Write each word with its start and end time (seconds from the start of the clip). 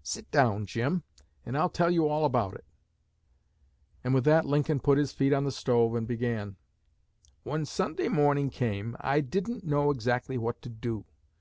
'Sit 0.00 0.30
down, 0.30 0.64
Jim, 0.64 1.02
and 1.44 1.58
I'll 1.58 1.68
tell 1.68 1.90
you 1.90 2.06
all 2.06 2.24
about 2.24 2.54
it.' 2.54 2.64
And 4.04 4.14
with 4.14 4.22
that 4.22 4.46
Lincoln 4.46 4.78
put 4.78 4.96
his 4.96 5.10
feet 5.10 5.32
on 5.32 5.42
the 5.42 5.50
stove, 5.50 5.96
and 5.96 6.06
began: 6.06 6.54
'When 7.42 7.66
Sunday 7.66 8.06
morning 8.06 8.48
came, 8.48 8.96
I 9.00 9.20
didn't 9.20 9.64
know 9.66 9.90
exactly 9.90 10.38
what 10.38 10.62
to 10.62 10.68
do. 10.68 11.04